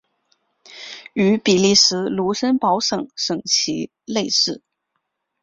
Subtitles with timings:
[1.13, 4.63] 与比利时卢森堡省省旗类似。